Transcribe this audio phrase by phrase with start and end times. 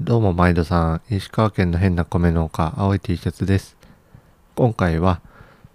[0.00, 3.76] どうも毎度さん、石川県の変な米農家、青い T シャツです。
[4.56, 5.20] 今回は、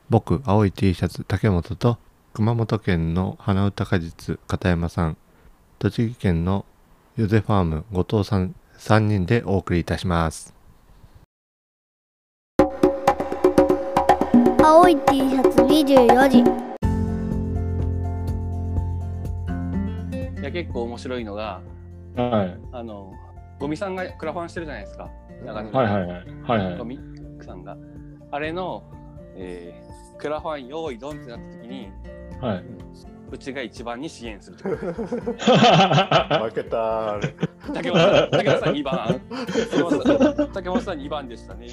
[0.10, 1.98] 僕、青い T シャツ、竹本と、
[2.34, 5.16] 熊本県の花歌果実、片山さん、
[5.80, 6.66] 栃木県の
[7.16, 10.54] ヨゼファーム、後藤さん、3人でお送りいたします。
[14.62, 16.40] 青い T シャツ24時
[20.42, 21.62] いや結構面白いのが
[22.18, 22.60] はい。
[22.74, 23.14] あの
[23.60, 25.10] ゴミさんがクラファンしてるじゃないですか。
[25.46, 26.10] 長野はいはいはい。
[26.44, 26.78] はいはい。
[26.78, 27.00] ゴミ
[27.42, 27.78] さんが。
[28.32, 28.84] あれの、
[29.36, 31.90] えークラファン用意ドンってなった時に
[32.42, 32.64] はい。
[33.32, 34.64] うちが一番に支援すると。
[34.76, 34.86] 負け
[36.66, 39.22] たー竹本さん竹本さん2番。
[39.72, 41.68] 竹本さん竹本さん2番でしたね。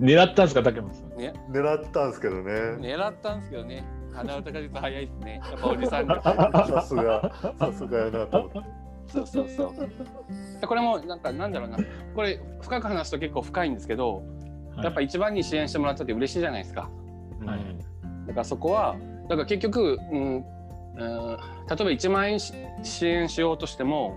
[0.00, 1.16] 狙ったんですか、竹本さん？
[1.18, 1.34] ね。
[1.50, 2.52] 狙ったんですけどね。
[2.80, 3.84] 狙ったんですけどね。
[4.14, 5.40] 鼻歌が実早いですね。
[5.50, 6.22] やっぱおじさんが。
[6.22, 8.60] さすがさすがやなと思って
[9.08, 11.78] そうそうそうこれもなんかなんだろうな
[12.14, 14.22] これ深く話すと結構深いんですけど
[14.82, 16.90] やっぱ一番に支援してもらったって嬉しいじゃないですか。
[17.44, 17.60] はい
[18.26, 18.96] だからそこは
[19.28, 20.42] だから結局、うんうん、
[20.98, 24.16] 例えば1万円し支援しようとしても、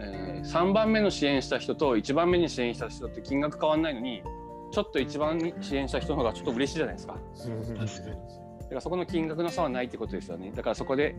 [0.00, 4.22] えー3番目の支援した人と1番目に支援した人って金額変わんないのに
[4.70, 7.16] ちょっと一番に支援した人の方がちょっと嬉しいじゃないですか。
[7.36, 8.47] 確かに。
[8.68, 10.52] だからそこの金額の差はないってことですよね。
[10.54, 11.16] だからそこで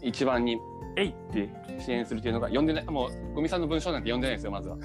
[0.00, 0.58] 一番に
[0.96, 1.48] 「えい!」って
[1.80, 4.76] 支援するっていうのが読んでないもうゴミさんの文章なんて読んでないですよまずは。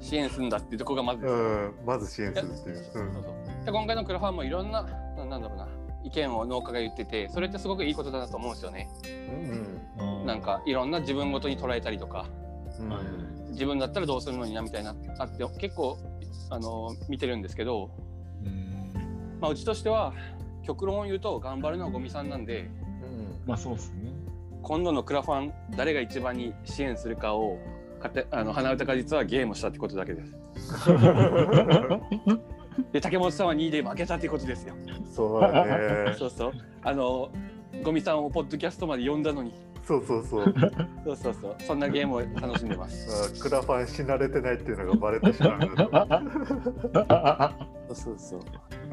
[0.00, 4.84] 支援するんだっていうところがまずですようんまず支援するっていうそうそうで今回のクラファンもいろんな
[5.16, 5.66] ななんだろうな
[6.04, 8.88] 意見を農家が言っててそれってすごくいいことだなと思うんですよね。
[9.98, 12.26] うんなんかいろんな自分ごとに捉えたりとか
[12.78, 13.04] うんはい
[13.50, 15.98] 自分だったらどうするのになみたいなあって結構
[16.50, 17.90] あの見てるんですけど、
[18.44, 18.92] うん。
[19.40, 20.12] まあ、うちとしては
[20.68, 22.68] 極論を言うと頑張るのはゴミさんなんで
[23.46, 24.12] まあそうですね。
[24.62, 27.58] 今度のクラファン誰が一番に支援するかを
[28.02, 30.36] かてあの花歌が実はゲームしたってことだけです。
[32.92, 34.74] で竹本さんは2位で負けたってことですよ。
[35.10, 36.52] そうだねそうそう。
[36.82, 37.30] あの
[37.82, 39.54] ゴミさんをポッドキャストまで呼んだのに。
[39.88, 40.54] そうそうそう
[41.02, 41.56] そうそうそう。
[41.66, 43.38] そんなゲームを楽しんでます。
[43.38, 45.60] あクラファンし慣れてないっていうのがバレてしまう
[47.94, 48.40] そうそうそう。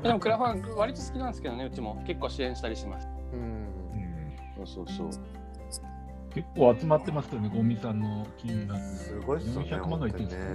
[0.01, 3.09] でもクラファン割と好きなんですけどね、うちも結構支援したりします。
[3.33, 3.67] うん
[4.65, 5.23] そうそうそう。
[6.33, 8.79] 結構集まってますよね、ゴミさんの金額。
[8.79, 10.53] すごいっすよね400万ぐらいいってるん本ですか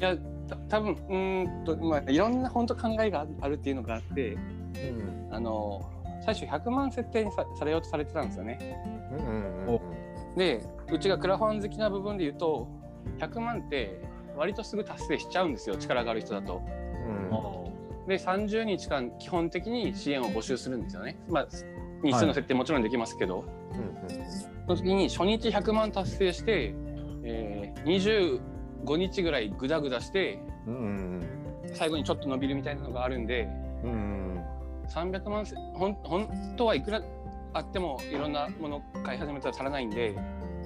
[0.00, 4.36] いや、た多分うーんとまあいろんな本当考えがあるっていうのがあって、
[4.74, 5.80] 当にねあの
[6.20, 8.58] 最初100万設定にさされようとされてたんですよね。
[9.18, 9.80] うんうんうん
[10.36, 12.68] で、うちがクラファン好きな部分で言うと、
[13.18, 14.00] 100万って
[14.36, 16.62] 割とすぐ達成しちゃうんですよ、力がある人だと。
[18.04, 18.06] うん。
[18.06, 21.18] で、30日間基本的に支援を募集するんですよね。
[21.28, 21.48] まあ
[22.02, 23.44] 日数の設定もちろんできますけど、
[24.66, 26.74] その時に初日100万達成して、
[27.24, 28.40] えー、
[28.84, 31.20] 25日ぐらいグダグダしてうんうん
[31.74, 33.48] 最後にちょっと伸びるみたいなのがあるんで。
[33.84, 34.59] うんうん
[34.90, 37.00] 300万せほん本当はいくら
[37.52, 40.14] あってもいろんなもの買い始めたら足らないんで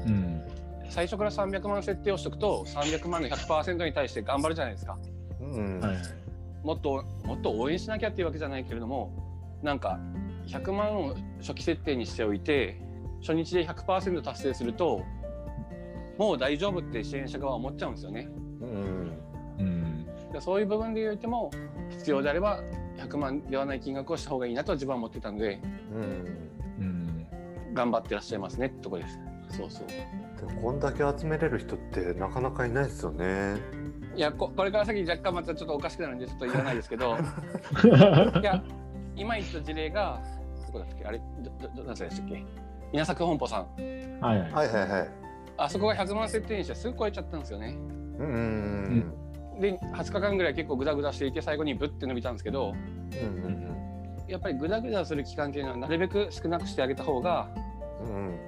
[0.06, 0.42] うん。
[0.90, 4.98] 最初から300万設定をしとくと300万の100%に対して頑張るじゃないですか
[5.40, 5.96] うんはい。
[6.62, 9.12] もっともっと応援しなきゃっていうわけじゃないけれども
[9.62, 9.98] なんか
[10.46, 12.80] 100万を初期設定にしておいて
[13.20, 15.02] 初日で100%達成すると
[16.18, 18.28] もう大丈夫って支援者側は思っちゃうんですよね。
[18.60, 19.18] うん
[19.58, 20.06] うん。
[20.32, 21.50] でそういう部分で言っても
[21.90, 22.60] 必要であれば
[23.06, 25.60] 100万ではない金額をした方がいいなとは自分は思ってたので
[25.92, 26.02] うん
[26.78, 27.26] うん。
[27.74, 29.18] 頑張ってらっしゃいますねってとこです。
[29.56, 29.86] そうそう。
[29.88, 33.56] でもこんだけ集めれる人ってなかなかいないですよね。
[34.16, 37.16] いやここれから先若干またちょっとおかしくなるんでちょっと言わないですけど
[38.40, 38.62] いや
[39.16, 40.20] 今言った事例が
[40.68, 41.04] どこだったっけ？
[41.04, 41.18] あれ？
[41.18, 42.44] どどど何歳でしたっけ？
[42.92, 43.66] 稲作本舗さん
[44.20, 44.52] はいはい。
[44.52, 45.08] はいはいはい。
[45.56, 47.76] あそこが100万設定にしてすぐ超えちゃったんですよね。
[48.18, 49.14] うんうん
[49.60, 53.64] で20日間ぐらい結構グダグダしていて最後にブッて伸びたんですけどうんうん
[54.28, 57.48] やっぱりグダグダする期間っていうのはなるべく少なくしてあげた方が
[58.00, 58.38] うん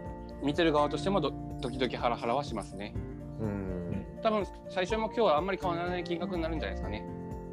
[0.43, 2.95] 見てる側としてもどドキドキハラハラはしますね。
[3.41, 7.05] うん多分最初も今日はあんまり変わらない金額になるんじゃないですかね。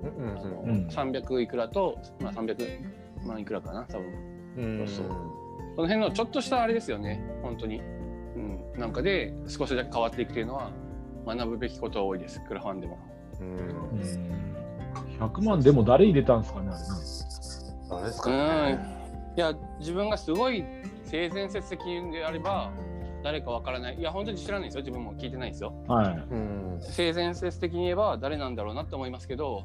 [0.03, 0.87] うんあのうん。
[0.87, 2.79] 300いくらと、まあ、300
[3.25, 4.07] 万いくらかな多分。
[4.57, 5.05] うんそう。
[5.75, 7.23] その辺のちょっとしたあれですよね。
[7.41, 7.81] 本当に、う
[8.39, 10.71] ん、なんかで少しだけ変わっていくというのは
[11.25, 12.41] 学ぶべきことは多いです。
[12.47, 12.97] クラファンでも。
[13.91, 14.33] うんうん。
[15.19, 16.85] 100万でも誰入れたんですかね、あれね。
[17.91, 18.93] あれですかうんね。
[19.35, 20.63] いや自分がすごい
[21.05, 21.79] 性善説的
[22.11, 22.71] であれば
[23.23, 25.73] 誰かわからないいや本当に知らないですよ自分も聞いてないですよ。
[25.87, 26.27] はい。
[26.31, 29.63] うん性善説的に言えば誰なんだろうなって思いますけど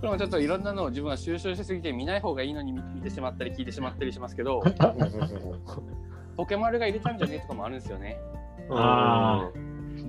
[0.00, 4.62] これもちょっといろんなのを自分は収集しすぎて見ない方がいいのに見見てしまったり聞いてしまったりしますけど
[6.36, 8.16] ポケマルが入れたんじゃねえとかもあるんですよね。
[8.70, 9.50] あ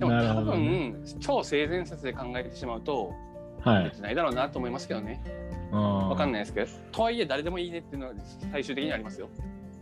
[0.00, 3.12] でもでも超性善説で考えてしまうと、
[3.60, 4.00] はい。
[4.00, 5.22] ないだろうなと思いますけどね。
[5.70, 6.40] わわかんない。
[6.40, 8.14] ないですけど、とはいえ誰でもいいねっていうのは
[8.50, 9.28] 最終的にありますよ。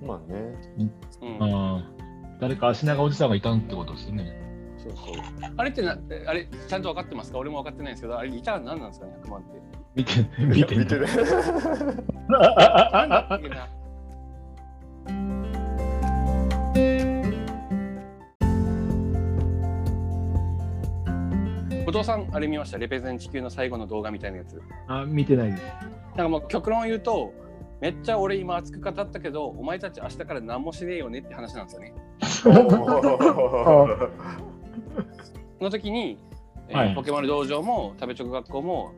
[0.03, 0.55] まあね。
[1.23, 1.43] うん。
[1.43, 4.32] あー誰か足長おじさんがいたってことですよね。
[4.79, 5.15] そうそう。
[5.56, 7.38] あれってな、あれ、ちゃんと分かってますか？
[7.38, 9.61] 俺も分かってないんですけど、あれ、リターン何なんですかね、100万って。
[9.97, 10.76] 見て、見て。
[10.76, 11.06] 見てね。
[12.29, 13.69] なんだっけな。
[21.99, 22.79] 藤さん、あれ見ました？
[22.79, 24.61] レペゼン地球の最後の動画みたいなやつ。
[24.87, 25.62] あ、見てないです。
[26.17, 27.33] なんかもう極論を言うと、
[27.81, 31.95] めっちゃ俺今熱く語ったけど、お前たち明日から何もしねえよねって話なんですよね。
[35.59, 36.19] その時に、
[36.69, 38.93] えーはいポケモン道場も食べチョク学校も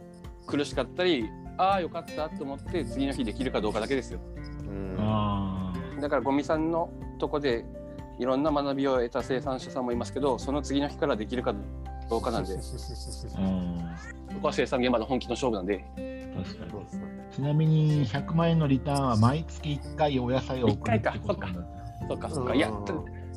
[0.47, 4.21] 苦しかったり、ああよかったと思って次の日できるかどうかだけですよ。
[4.69, 7.65] うんあだからゴミさんのとこで
[8.19, 11.55] いろんな学びを得た生産者さんもいますけど、その次の日からできるか
[12.11, 12.77] どうかなんで、そ
[13.37, 13.41] あ。
[13.41, 14.41] うん。
[14.41, 15.85] こは生産現場の本気の勝負なんで、
[16.37, 16.71] 確かに。
[16.71, 22.55] そうですねちなみに100万円のリターンは毎月1回お野菜を送るってことになってそっかそっか。
[22.55, 22.71] いや、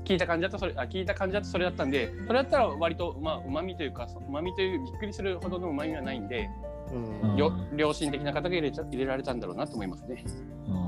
[0.03, 6.49] 聞いた感じだとそれ、あ聞いた感じだとそれだったんで、それだったら割とまあ旨味というか、旨味というびっくりするほどの旨味はないんで、
[6.91, 10.23] うんうんよ良心的な方が入れちゃ入れられたんだろうなと思いますね。
[10.67, 10.83] うん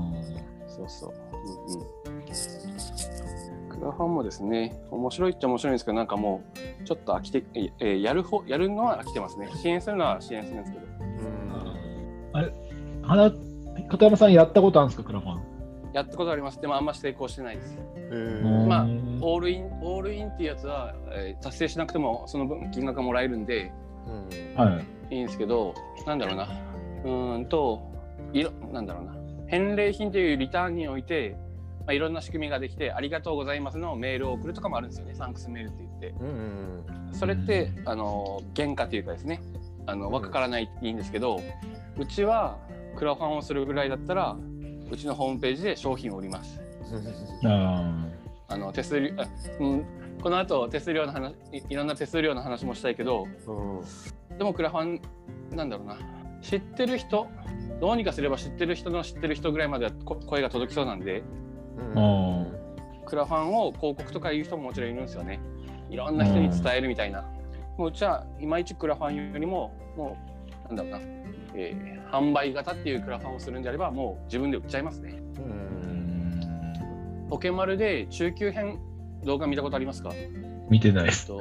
[0.68, 1.14] そうそう。
[1.32, 3.65] うんうん。
[3.78, 6.42] クラファンもですね、面白いっちゃ面白いんですけど、なんかも
[6.82, 7.44] う、ちょっと飽きて、
[7.80, 9.50] えーやる方、やるのは飽きてますね。
[9.54, 10.86] 支援するのは支援するんですけど。
[12.32, 12.52] あれ
[13.02, 13.30] 花
[13.88, 15.42] 片山さんやったことあるんですかクラファン
[15.94, 16.60] やったことあります。
[16.60, 17.78] でもあんま成功してないです。
[18.68, 18.84] まあ
[19.20, 23.72] オールイン、オールインっていうやつは、えー達成しなくてもその分金額がもらえるんで
[24.06, 24.80] うんは
[25.10, 25.74] いいいんですけど、
[26.06, 26.48] なんだろうな。
[27.04, 27.80] うんと、
[28.32, 29.16] いろ、なんだろうな。
[29.46, 31.36] 返礼品というリターンにおいて、
[31.86, 35.14] まあ、いろんな仕組みができて、ありがとうございますのメールを送るとかもあるんですよね。
[35.14, 36.14] サンクスメールって言って。
[36.20, 39.40] うんそれって、あの原価というかですね。
[39.86, 41.40] あの若からないいいんですけど、
[41.96, 42.58] うちは
[42.96, 44.36] クラファンをするぐらいだったら
[44.90, 46.60] うちのホームページで商品を売ります。
[47.46, 47.94] あ
[48.48, 49.26] あの手数料あ、
[49.60, 49.84] うん、
[50.22, 54.38] この後手数料の話いいろんな手数料の話もしたいけどうん。
[54.38, 55.00] でもクラファン
[55.56, 55.96] なんだろうな。
[56.42, 57.28] 知ってる人
[57.80, 62.46] どうにかすれば知ってる人の知ってる人ぐらいまではこ声が届きそうなんでーあ
[63.06, 65.40] クラファンを広告とかいう人ももちろんいるんですよね。
[65.90, 67.22] いろんな人に伝えるみたいな。
[67.78, 70.16] もううちはいまいちクラファンよりも、も
[70.70, 71.06] う、なんだろうな、
[71.54, 75.14] えー販売型っていうクラファンをするんであれば、もう自分で売っちゃいますね。
[77.28, 78.78] ポケマルで中級編
[79.24, 80.12] 動画見たことありますか？
[80.70, 81.04] 見てない。
[81.06, 81.32] です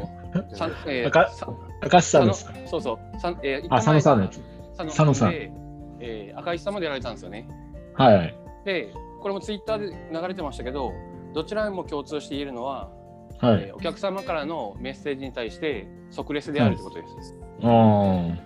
[0.88, 1.48] えー赤さ
[1.82, 2.54] 高橋さんですか？
[2.66, 3.20] そうそう。
[3.20, 4.40] さえーあ佐野さんのやつ。
[4.76, 5.52] 佐佐野さんで、
[6.00, 7.48] えー赤石さんも出られたんですよね。
[7.94, 8.36] はい。
[8.66, 8.92] で、
[9.26, 10.94] これもツイッターで流れてましたけど、
[11.34, 12.92] どちらも共通して言えるのは、
[13.40, 17.36] はいえーお客様からのメッセージに対して即レスであるということです。
[17.64, 18.38] あ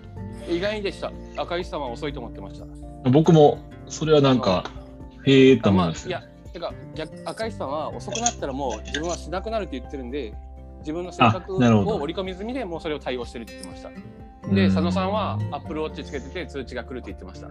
[0.50, 1.12] 意外でした。
[1.36, 2.66] 赤石さんは遅いと思ってました。
[3.04, 3.60] あ僕も
[3.90, 4.72] それはなんか
[5.26, 6.24] へえと思いま、すいや、
[6.54, 10.34] てか逆赤石さんは遅くなったらもう自分はしなくなるって言ってるんで、
[10.80, 13.90] 自分の性格あなるほどを織り込み済みでもうそれを対応してるって言ってました。
[13.90, 17.50] うんで、佐野さんはアップルウォッチつけてて通知が来るって言ってました。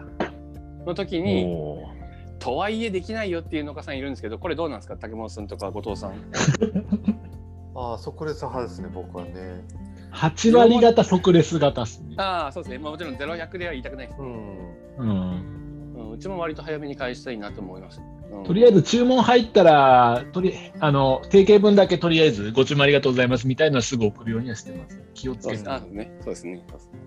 [0.86, 1.97] の時に、おー
[2.38, 4.96] とはいえできないよっていう農家さんいるんですけど、これどうなんですか？
[4.96, 6.12] 竹本さんとか後藤さん。
[7.74, 9.64] ああ、即レス派ですね、僕はね。
[10.12, 12.78] 8割型即レス型っすねああ、そうですね。
[12.78, 14.20] まあ、もちろん0100では言いたくないです。
[14.20, 14.56] うん。
[14.98, 18.00] うんうん、うちも割と早めに返したいなと思います。
[18.00, 25.02] うんとりあえず注文入ったら、とりあの定型文だけとりあえずご注文ありがとうございますみたいなのはすぐ送るようにはしてます。
[25.14, 25.70] 気をつけてそうです。
[25.70, 26.62] あね、そうですね。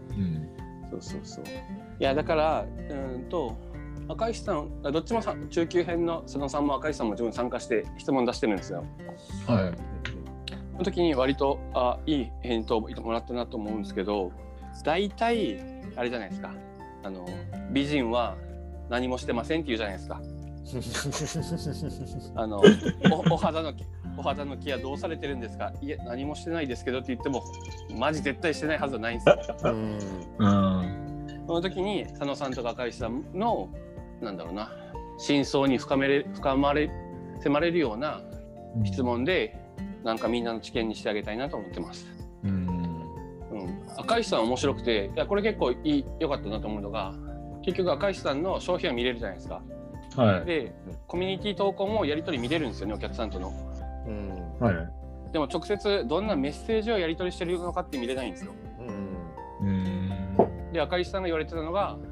[0.09, 0.49] うん
[0.89, 1.45] そうそうそう。
[1.45, 3.55] いや、だから、うーんと、
[4.11, 8.83] 赤石さん、あどっちもさ中級編の佐野さんも赤石さんも自分参加して質問出してるんですよ。
[9.47, 9.73] はい。
[10.73, 14.31] その時に割と、あいい返答をもらったなと思うんですけど、
[14.83, 15.59] 大体、
[15.95, 16.53] あれじゃないですか。
[17.03, 17.25] あの、
[17.71, 18.35] 美人は
[18.89, 20.21] 何もしてませんって言うじゃないですか。
[22.35, 22.61] あの、
[23.29, 23.73] おお肌の、
[24.17, 27.43] お肌のケアどうされてるんですかいや、何もしてないですけどって言っても、
[27.97, 29.57] マジ絶対してないはずはないんですよ。
[29.65, 29.99] うん
[30.39, 31.01] うん。
[31.47, 33.69] その時に佐野さんとか赤石さんの
[34.21, 34.71] なんだろうな
[35.17, 36.89] 真相に深めれ深まれ
[37.43, 38.21] 迫れるような
[38.83, 39.57] 質問で
[40.03, 42.07] なんかみんなの知見にしてあげたいなと思ってます。
[42.43, 42.67] うん。
[43.51, 47.13] うん、赤石さん面白くていやこれ結構いい良かったなと思うのが
[47.63, 49.61] 結局赤石さんの商品は見れるじゃないですか。
[50.15, 50.45] はい。
[50.45, 50.73] で
[51.07, 53.51] コミュニティ投稿もやり取り見れるんですよねお客さんとの。
[54.07, 54.75] うんはい。
[55.31, 58.53] でも直接どんなメッセージをやり取りしてるのかって見れないんですよ。
[58.79, 60.71] うんうん。
[60.73, 62.10] で赤石さんが言われてたのが、うん、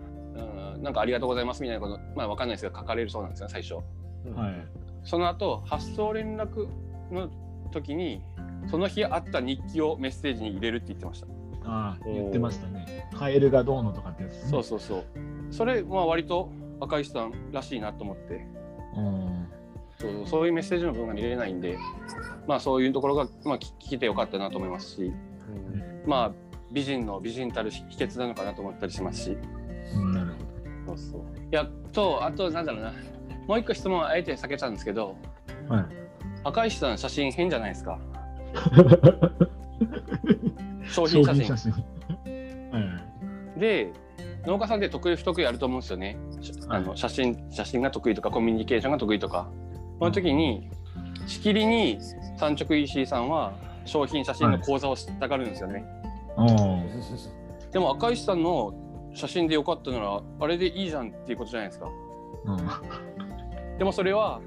[0.82, 3.76] なんかありがとうございますみたいなことまあわかんないですけど書かれるそうなんですよね最初。
[3.76, 4.68] はい。
[5.04, 6.68] その後発送連絡
[7.12, 7.30] の
[7.72, 8.22] 時に
[8.70, 11.28] その日あった日記をメッセージに入れるって言ってました。
[11.66, 13.10] ああ、言ってましたね。
[13.14, 14.50] カエルがどうのとかってやつね。
[14.50, 15.06] そうそうそう
[15.52, 18.46] それまあ割と赤石さんらしいなと思って
[18.96, 19.48] うん。
[20.00, 21.78] そうそういうメッセージの部分が見れないんで
[22.48, 25.12] まあそういうところが、まあ、聞聞けてよかったなと思いますし
[26.06, 26.32] まあ
[26.72, 29.38] 美人の美人たる秘訣なのかなと思ったりしますし
[29.96, 30.19] うん
[30.98, 32.94] そうそういやとあとなんだろうな
[33.48, 35.16] もう一個質問あえて避けたんですけど
[35.70, 35.74] ど。
[35.74, 35.86] はい。
[36.44, 38.00] 赤石さん写真変じゃないですか？
[40.90, 41.72] 商 商品写真品写真。
[41.72, 41.80] は
[43.58, 43.60] い。
[43.60, 43.92] で
[44.46, 49.50] 農家さんで得意不得意あると思うんですよね、しあの写真写真が得意とかコミュニケーションが得意とか
[50.00, 50.70] その時に
[51.28, 52.00] しきりに
[52.38, 53.54] 産直石井さんは
[53.84, 55.84] 商品写真の講座をしたがるんですよね、
[56.38, 57.72] うん。
[57.72, 58.74] でも赤石さんの
[59.14, 61.90] 写真でよかったならあれでいいじゃんっていうことじゃないですか
[62.46, 63.78] うん。
[63.78, 64.42] でもそれは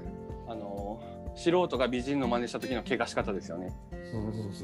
[0.47, 1.01] あの
[1.35, 3.75] 素人が美人の真似した時の怪我し方ですよね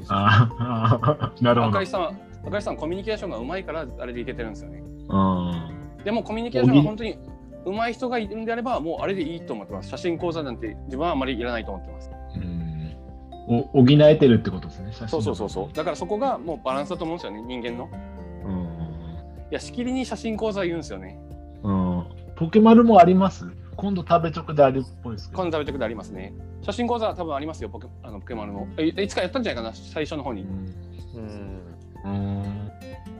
[0.08, 1.82] ああ、 なるほど赤。
[1.82, 2.12] 石さんは
[2.46, 6.04] 赤石さんコミュニケーションがうまいからあれでいけてるんですよねうん。
[6.04, 7.18] でもコミュニケーションが本当に
[7.64, 12.96] 上手い人がいるんであればもうあれでいいと思ってます写真講座なんて自分はあまりいらないと思ってますうん。
[13.48, 14.92] お補えてるってことですね。
[14.92, 17.92] 写真そうそうそうそうだからそこがもうバランスだと思うんですよね人間のうん。
[17.92, 18.00] い
[19.50, 21.18] やしきりに写真講座言うんですよね
[21.62, 22.04] うん。
[22.36, 23.46] ポケマルもあります？
[23.76, 25.42] 今度食べ直であるっぽいですけど。
[25.42, 29.74] 今度食べてくでありますね写真講座は多分ありますよポケあのポケマルのえいつかやったんじゃないかな？
[29.74, 30.42] 最初の方に
[31.14, 31.62] うん
[32.04, 32.70] うん。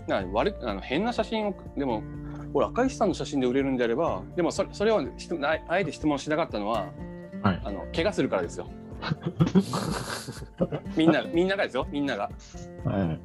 [0.06, 2.02] な悪あの変な写真をでも
[2.52, 5.00] 俺赤石さんの写真で売れるんであればでもそれそれを
[5.68, 6.88] あえて質問しなかったのは
[7.42, 7.62] はい。
[7.64, 8.68] あの怪我するからですよ
[10.96, 12.30] みんなみんながですよみんなが
[12.84, 13.20] はい。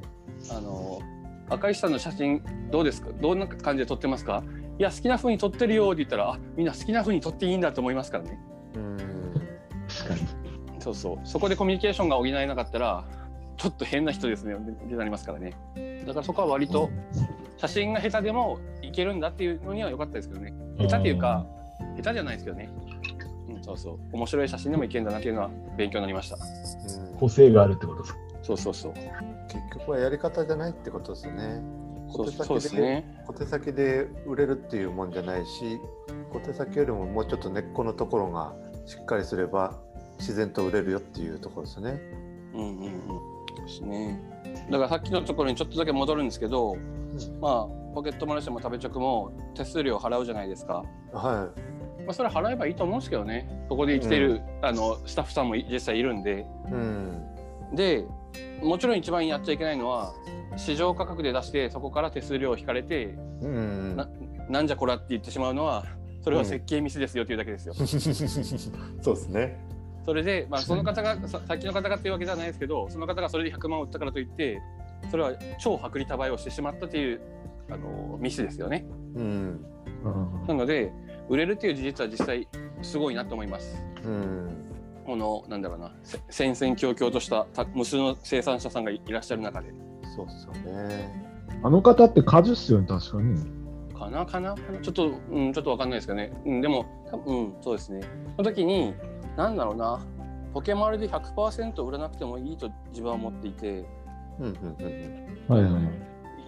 [0.50, 1.00] あの
[1.48, 3.10] 赤石さんの写真どうですか？
[3.20, 4.42] どんな感じで撮ってますか？
[4.78, 8.38] いや好きな風に撮ってるよって言ったらあみんな好きな風に撮っていいんだと思いますからね。
[8.74, 8.96] うん
[9.88, 10.80] 確かに。
[10.80, 11.18] そうそう。
[11.24, 13.04] そこでコミュニケーションが補えなかったら
[13.56, 15.54] ちょっと変な人ですねってなりますからね。
[16.06, 16.90] だからそこは割と
[17.56, 20.52] 写真が下手でもいけるんだっていうのには良かったですけどね。
[20.78, 21.46] 下手っていうか
[21.96, 22.70] 下手じゃないですけどね、
[23.48, 23.98] うん、そうそう。
[24.12, 26.36] 面白い写真でもいけるんだなっていうのは勉強になりました。
[26.36, 27.16] うん。
[27.16, 28.18] 個性があるってことですか？
[28.42, 28.94] そうそうそう
[29.70, 31.62] 結局はやり方じゃないってことですよね
[32.08, 33.22] 小手先ですね。
[33.26, 35.80] 小手先で売れるっていうもんじゃないし
[36.32, 38.54] 小手先よりももうちょっと根っこのところが
[38.86, 39.76] しっかりすれば
[40.18, 42.00] 自然と売れるよっていうところですよね。
[42.54, 43.64] うんうんうん。
[43.66, 44.20] ですね。
[44.70, 46.76] だからさっきのところにちょっとだけ戻るんですけど、
[47.40, 50.84] まあポケットマルシェも食べチョクも手数料払うじゃないですか。
[51.12, 51.50] は
[52.04, 53.48] まあそれ払えばいいと思うんですけどね。
[53.68, 56.46] そこで生きてる、あのスタッフさんも実際いるんで。
[56.68, 56.72] い。
[56.72, 57.26] うん。
[57.74, 58.04] で
[58.62, 60.14] もちろん一番やっちゃいけないのは
[60.56, 63.96] 市場価格で出してそこから手数料を引かれてうん。
[63.96, 64.08] な
[64.48, 65.84] なんじゃこらって言ってしまうのは
[66.22, 67.74] それは設計ミスですよっていうだけですよ。
[69.00, 69.60] そうですね。
[70.04, 74.60] それで、まあ、その方がささっきの方がっていうわけじゃないですけどその方がそれで100万を売ったからといって
[75.10, 77.20] それは超薄利多売をしてしまったという
[77.68, 78.86] あのミスですよね。
[79.14, 79.66] うん。
[80.46, 80.92] なので
[81.28, 82.48] 売れるっていう事実は実際
[82.82, 83.84] すごいなと思います。
[84.04, 84.65] うん。
[85.06, 89.72] このなんだろうなせ戦々恐々としたた無数の生産者さんがいらっしゃる中で。
[90.16, 91.26] そうっすよね。
[91.62, 93.40] あの方って果樹っすよね、確かに。
[93.98, 94.54] かなかな？
[94.82, 98.00] ちょっと、うん、ちょっとわかんないですけどね、うん、でも多分うんそうですね。
[98.36, 98.94] その時に
[99.36, 100.04] なんだろうな。
[100.52, 103.84] ポケマルで100%売らなくてもいいと自分は思っていて。
[104.40, 105.80] うんうんうんはいは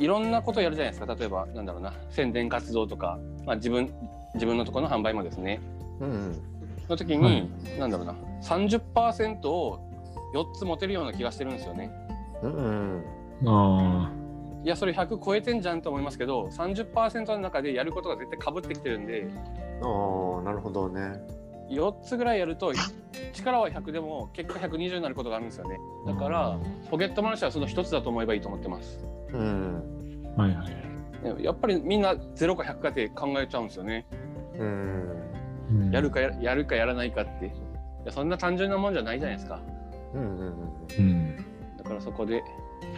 [0.00, 0.04] い。
[0.04, 1.14] いろんなことやるじゃないですか。
[1.14, 1.92] 例えばなんだろうな。
[2.10, 3.92] 宣伝活動とか、まあ、自分
[4.34, 5.60] 自分のところの販売もですね。
[6.00, 6.10] うん。
[6.10, 6.42] うん。
[6.86, 9.80] その時に、なんだろうな30%を
[10.34, 11.90] 4つ持てるような気がしてるんですよね
[12.42, 13.04] うん。
[13.42, 14.12] うんあ
[14.64, 19.28] いやそれ100超えてんじゃんと思いますけど30%の中でやることが絶対かぶってきてるんで
[19.80, 21.12] ああ、なるほどね。
[21.70, 22.72] 4つぐらいやると
[23.32, 26.58] 力は100でも結果120になることがあるんですよねだから
[26.90, 28.98] ポケットマルシェはその1つだと思えばいいと思ってます
[29.32, 29.82] うん。
[30.36, 30.42] あ。
[30.42, 31.36] はいはい。
[31.36, 34.06] でやっぱりみんな0か100かって考えちゃうんですよね
[34.58, 35.12] うん。
[35.70, 37.50] うんやるかややるかやらないかってい
[38.08, 39.60] やそんな単純なもんじゃないじゃないですか
[40.14, 40.52] うんうんうん
[40.98, 41.36] うん。
[41.76, 42.42] だからそこで、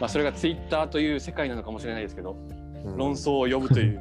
[0.01, 2.37] まあ、それがツイッターという世界なのかもしれないですけど
[2.85, 2.97] うん。
[2.97, 4.01] 論争を呼ぶという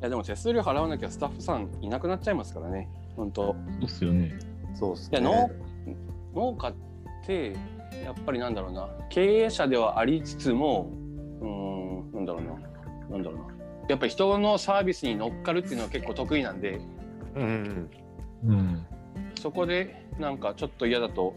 [0.00, 4.38] いやでも手数料払わなきゃスタッフさんいなくなっちゃいますからね本当そうっすよね。
[4.74, 5.26] そうっすいやね。
[6.34, 6.74] 農農家っ
[7.26, 7.52] て
[8.04, 10.90] やっぱりなんだろうな経営者ではありつつも
[11.40, 11.48] うー
[12.10, 12.50] んなんだろうな
[13.10, 13.54] なんだろうな
[13.88, 16.80] やっぱり人のサービスに乗っかるっていうのは結構得意なんで
[17.34, 17.90] うん
[18.44, 18.52] うん。
[18.52, 18.86] うん。
[19.40, 21.34] そこでなんかちょっと嫌だと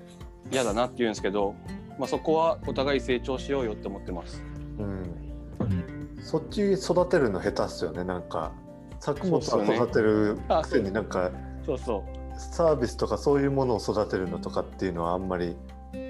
[0.52, 1.56] 嫌だなって言うんですけど、
[2.00, 4.44] まあ、そこはお互い成長しようよって思ってます。
[4.78, 6.18] うん。
[6.22, 8.04] そっち育てるの下手っすよね。
[8.04, 8.52] なんか
[9.00, 11.32] 作物そうっすよねは育てるあくせになんか
[11.66, 15.56] そうそうサービスとかそういうものを育てるのとかっていうのはあんまり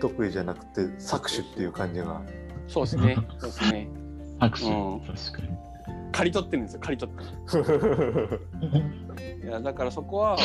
[0.02, 2.22] 得意じゃなくて搾取っていう感じが
[2.68, 3.16] そうですね。
[3.40, 3.90] そうですね。
[4.40, 5.50] 拍手、うん確かに。
[6.18, 6.80] 刈り取ってるんですよ。
[6.80, 7.24] 刈り取って。
[9.48, 10.38] いやだからそこは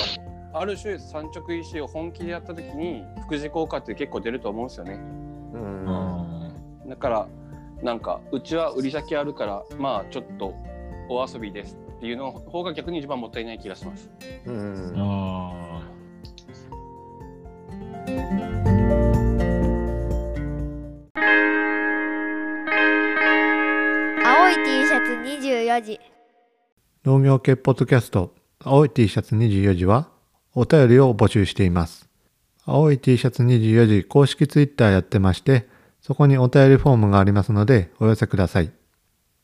[0.52, 5.00] ある種産直 EC を本気でやった時に副次効果って結構出ると思うんですよね。
[5.54, 6.52] うんあ
[6.88, 7.26] だから
[7.82, 10.54] なんかうちは売り先あるからまあちょっと
[11.08, 14.10] お遊びですっていうの方が逆に一番もったいない気がします。
[14.44, 15.61] うんーあ
[25.72, 26.00] 24時
[27.06, 30.10] 農業系ポッドキャスト青い T シャツ24時は
[30.54, 32.10] お便りを募集しています。
[32.66, 35.66] 青い T シャツ24時公式ツイッターやってまして、
[36.02, 38.70] そこにお便りフォームがありますのでお寄せください。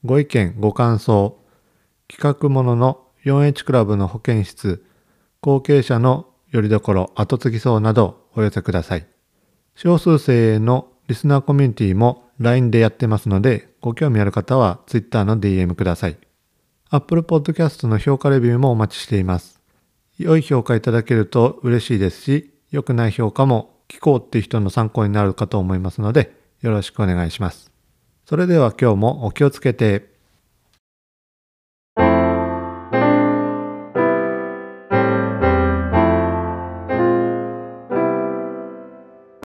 [0.04, 1.38] ご意見、ご感想、
[2.08, 4.84] 企画ものの 4H クラブの保健室、
[5.40, 9.06] 後継者のよりどころ、後継ぎそうなどお寄せください。
[9.74, 16.18] 少数生へのリスナーコミュニティも LINE でやってますので、ご興味ある方は Twitter の DM ください。
[16.90, 19.62] Apple Podcast の評価レビューもお待ちしています。
[20.18, 27.72] 良い評価いただけると嬉しいですし、良くない評価も聞こうっていう人の参考になるかと思いますので、よろしくお願いします。
[28.26, 30.17] それでは今日もお気をつけて。